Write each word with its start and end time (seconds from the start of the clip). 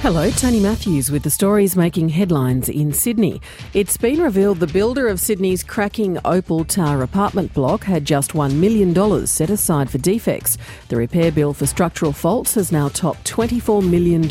Hello, 0.00 0.30
Tony 0.30 0.60
Matthews 0.60 1.10
with 1.10 1.24
the 1.24 1.28
stories 1.28 1.76
making 1.76 2.08
headlines 2.08 2.70
in 2.70 2.92
Sydney. 2.94 3.42
It's 3.74 3.96
been 3.96 4.22
revealed 4.22 4.58
the 4.58 4.66
builder 4.68 5.06
of 5.08 5.20
Sydney's 5.20 5.62
cracking 5.62 6.18
Opal 6.24 6.64
Tower 6.64 7.02
apartment 7.02 7.52
block 7.52 7.82
had 7.84 8.06
just 8.06 8.32
$1 8.32 8.54
million 8.54 9.26
set 9.26 9.50
aside 9.50 9.90
for 9.90 9.98
defects. 9.98 10.56
The 10.88 10.96
repair 10.96 11.30
bill 11.30 11.52
for 11.52 11.66
structural 11.66 12.12
faults 12.12 12.54
has 12.54 12.72
now 12.72 12.88
topped 12.88 13.28
$24 13.30 13.86
million, 13.86 14.24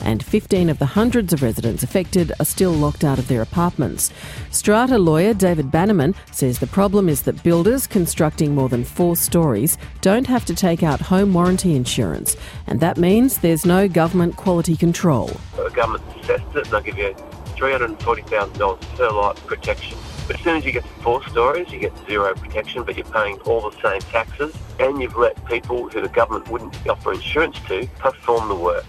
and 0.00 0.24
15 0.24 0.70
of 0.70 0.78
the 0.78 0.86
hundreds 0.86 1.34
of 1.34 1.42
residents 1.42 1.82
affected 1.82 2.32
are 2.38 2.46
still 2.46 2.72
locked 2.72 3.04
out 3.04 3.18
of 3.18 3.28
their 3.28 3.42
apartments. 3.42 4.10
Strata 4.52 4.96
lawyer 4.96 5.34
David 5.34 5.70
Bannerman 5.70 6.14
says 6.30 6.60
the 6.60 6.66
problem 6.68 7.10
is 7.10 7.22
that 7.22 7.42
builders 7.42 7.86
constructing 7.86 8.54
more 8.54 8.70
than 8.70 8.84
four 8.84 9.16
stories 9.16 9.76
don't 10.00 10.28
have 10.28 10.46
to 10.46 10.54
take 10.54 10.82
out 10.82 11.00
home 11.00 11.34
warranty 11.34 11.74
insurance, 11.74 12.38
and 12.68 12.80
that 12.80 12.96
means 12.96 13.36
there's 13.36 13.66
no 13.66 13.86
government 13.86 14.36
quality 14.36 14.76
control. 14.76 14.93
The 15.56 15.70
government 15.70 16.04
assessed 16.20 16.44
it 16.54 16.64
and 16.64 16.66
they'll 16.66 16.80
give 16.80 16.96
you 16.96 17.14
$340,000 17.56 18.96
per 18.96 19.10
light 19.10 19.36
protection. 19.46 19.98
But 20.26 20.36
as 20.36 20.42
soon 20.42 20.56
as 20.56 20.64
you 20.64 20.72
get 20.72 20.84
to 20.84 21.02
four 21.02 21.22
stories, 21.28 21.70
you 21.70 21.78
get 21.78 21.92
zero 22.06 22.34
protection, 22.34 22.82
but 22.84 22.96
you're 22.96 23.04
paying 23.04 23.38
all 23.40 23.70
the 23.70 23.76
same 23.82 24.00
taxes, 24.00 24.54
and 24.80 25.00
you've 25.02 25.16
let 25.16 25.44
people 25.44 25.90
who 25.90 26.00
the 26.00 26.08
government 26.08 26.48
wouldn't 26.48 26.74
offer 26.88 27.12
insurance 27.12 27.58
to 27.68 27.86
perform 27.98 28.48
the 28.48 28.54
work. 28.54 28.86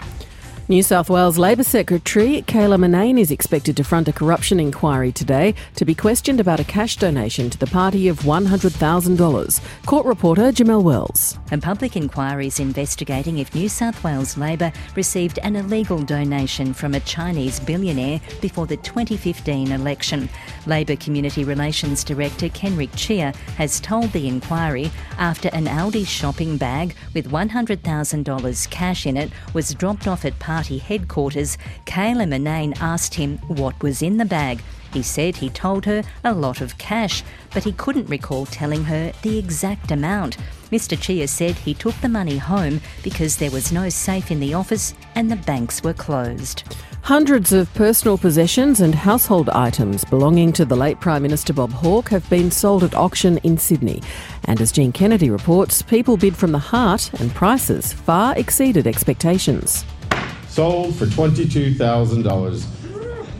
New 0.67 0.81
South 0.81 1.11
Wales 1.11 1.37
Labor 1.37 1.63
Secretary 1.63 2.41
Kaila 2.41 2.79
Murnain 2.79 3.19
is 3.19 3.29
expected 3.29 3.77
to 3.77 3.83
front 3.83 4.07
a 4.07 4.11
corruption 4.11 4.59
inquiry 4.59 5.11
today 5.11 5.53
to 5.75 5.85
be 5.85 5.93
questioned 5.93 6.39
about 6.39 6.59
a 6.59 6.63
cash 6.63 6.97
donation 6.97 7.51
to 7.51 7.57
the 7.59 7.67
party 7.67 8.07
of 8.07 8.21
$100,000. 8.21 9.85
Court 9.85 10.05
reporter 10.07 10.51
Jamelle 10.51 10.81
Wells. 10.81 11.37
A 11.51 11.59
public 11.59 11.95
inquiry 11.95 12.47
is 12.47 12.59
investigating 12.59 13.37
if 13.37 13.53
New 13.53 13.69
South 13.69 14.03
Wales 14.03 14.37
Labor 14.37 14.73
received 14.95 15.37
an 15.43 15.55
illegal 15.55 15.99
donation 15.99 16.73
from 16.73 16.95
a 16.95 16.99
Chinese 17.01 17.59
billionaire 17.59 18.19
before 18.41 18.65
the 18.65 18.77
2015 18.77 19.71
election. 19.71 20.27
Labor 20.65 20.95
Community 20.95 21.43
Relations 21.43 22.03
Director 22.03 22.49
Kenrick 22.49 22.89
Cheah 22.95 23.35
has 23.57 23.79
told 23.79 24.11
the 24.13 24.27
inquiry 24.27 24.89
after 25.19 25.49
an 25.49 25.65
Aldi 25.65 26.07
shopping 26.07 26.57
bag 26.57 26.95
with 27.13 27.29
$100,000 27.29 28.69
cash 28.71 29.05
in 29.05 29.15
it 29.15 29.29
was 29.53 29.71
dropped 29.75 30.07
off 30.07 30.25
at 30.25 30.39
party 30.39 30.54
headquarters, 30.63 31.57
Kaila 31.85 32.27
Murnain 32.27 32.75
asked 32.79 33.15
him 33.15 33.37
what 33.47 33.81
was 33.81 34.01
in 34.01 34.17
the 34.17 34.25
bag. 34.25 34.61
He 34.93 35.03
said 35.03 35.35
he 35.35 35.49
told 35.49 35.83
her 35.85 36.03
a 36.23 36.33
lot 36.33 36.61
of 36.61 36.77
cash, 36.77 37.21
but 37.53 37.65
he 37.65 37.73
couldn't 37.73 38.09
recall 38.09 38.45
telling 38.45 38.85
her 38.85 39.11
the 39.23 39.37
exact 39.37 39.91
amount. 39.91 40.37
Mr. 40.71 40.99
Cheah 40.99 41.27
said 41.27 41.55
he 41.55 41.73
took 41.73 41.95
the 41.95 42.07
money 42.07 42.37
home 42.37 42.79
because 43.03 43.35
there 43.35 43.51
was 43.51 43.73
no 43.73 43.89
safe 43.89 44.31
in 44.31 44.39
the 44.39 44.53
office 44.53 44.93
and 45.15 45.29
the 45.29 45.35
banks 45.35 45.83
were 45.83 45.93
closed. 45.93 46.63
Hundreds 47.01 47.51
of 47.53 47.71
personal 47.75 48.17
possessions 48.17 48.81
and 48.81 48.95
household 48.95 49.49
items 49.49 50.03
belonging 50.05 50.51
to 50.51 50.65
the 50.65 50.75
late 50.75 50.99
Prime 50.99 51.21
Minister 51.21 51.53
Bob 51.53 51.71
Hawke 51.71 52.09
have 52.09 52.27
been 52.29 52.49
sold 52.49 52.83
at 52.83 52.95
auction 52.95 53.37
in 53.39 53.57
Sydney. 53.57 54.01
And 54.45 54.59
as 54.59 54.71
Jean 54.71 54.91
Kennedy 54.91 55.29
reports, 55.29 55.81
people 55.81 56.17
bid 56.17 56.35
from 56.35 56.51
the 56.51 56.57
heart 56.57 57.11
and 57.19 57.33
prices 57.35 57.93
far 57.93 58.35
exceeded 58.37 58.87
expectations 58.87 59.85
sold 60.55 60.95
for 60.95 61.05
$22,000. 61.05 62.63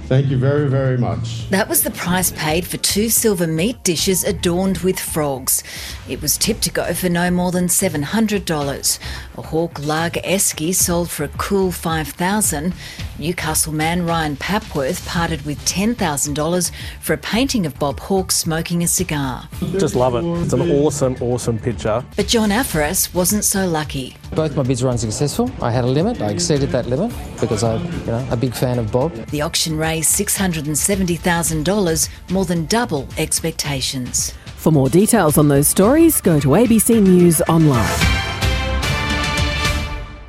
Thank 0.08 0.28
you 0.28 0.38
very, 0.38 0.70
very 0.70 0.98
much. 0.98 1.50
That 1.50 1.68
was 1.68 1.82
the 1.82 1.90
price 1.90 2.32
paid 2.32 2.68
for 2.68 2.78
two 2.78 3.10
silver 3.10 3.48
meat 3.48 3.82
dishes 3.84 4.24
adorned 4.24 4.80
with 4.80 5.00
frogs. 5.00 5.64
It 6.08 6.22
was 6.22 6.38
tipped 6.38 6.62
to 6.64 6.70
go 6.70 6.94
for 6.94 7.10
no 7.10 7.32
more 7.32 7.52
than 7.52 7.68
$700. 7.68 9.00
A 9.38 9.42
Hawke 9.42 9.80
Lager 9.84 10.20
Esky 10.20 10.76
sold 10.76 11.10
for 11.10 11.24
a 11.24 11.30
cool 11.30 11.72
$5,000. 11.72 12.74
Newcastle 13.18 13.74
man 13.74 14.06
Ryan 14.06 14.36
Papworth 14.36 15.08
parted 15.08 15.44
with 15.44 15.58
$10,000 15.66 16.72
for 17.00 17.14
a 17.14 17.18
painting 17.18 17.66
of 17.66 17.80
Bob 17.80 18.00
Hawke 18.02 18.32
smoking 18.32 18.84
a 18.84 18.88
cigar. 18.88 19.50
Just 19.80 19.96
love 19.96 20.14
it. 20.16 20.24
It's 20.44 20.54
an 20.54 20.70
awesome, 20.70 21.16
awesome 21.20 21.58
picture. 21.58 22.06
But 22.16 22.28
John 22.28 22.50
Afaras 22.50 23.12
wasn't 23.14 23.46
so 23.46 23.68
lucky. 23.68 24.18
Both 24.36 24.56
my 24.58 24.64
bids 24.64 24.84
were 24.84 24.90
unsuccessful. 24.90 25.50
I 25.62 25.72
had 25.72 25.86
a 25.86 25.88
limit. 25.88 26.22
I 26.22 26.30
exceeded 26.30 26.70
that 26.72 26.88
limit 26.88 27.14
because 27.40 27.64
I'm 27.64 27.86
you 28.02 28.08
know, 28.08 28.28
a 28.30 28.36
big 28.36 28.54
fan 28.54 28.80
of 28.80 28.92
Bob. 28.92 29.14
The 29.28 29.42
auction 29.42 29.78
raised 29.78 30.14
$670,000, 30.20 32.10
more 32.32 32.46
than 32.46 32.66
double 32.66 33.08
expectations. 33.18 34.34
For 34.58 34.72
more 34.72 34.90
details 34.90 35.38
on 35.38 35.48
those 35.48 35.68
stories, 35.68 36.20
go 36.22 36.40
to 36.40 36.50
ABC 36.50 37.02
News 37.02 37.42
Online. 37.48 38.15